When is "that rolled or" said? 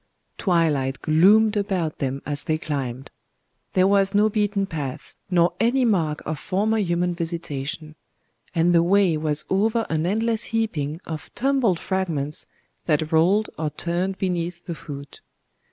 12.87-13.69